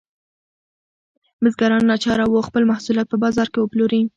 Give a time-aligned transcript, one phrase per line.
[1.41, 4.01] بزګران ناچاره وو خپل محصولات په بازار کې وپلوري.